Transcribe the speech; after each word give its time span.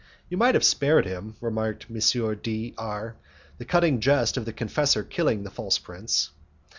"You 0.29 0.35
might 0.37 0.55
have 0.55 0.63
spared 0.63 1.05
him," 1.05 1.35
remarked 1.41 1.85
M. 1.87 2.01
D 2.41 2.73
R, 2.75 3.15
"the 3.59 3.65
cutting 3.65 3.99
jest 3.99 4.35
of 4.35 4.45
the 4.45 4.51
confessor 4.51 5.03
killing 5.03 5.43
the 5.43 5.51
false 5.51 5.77
prince." 5.77 6.31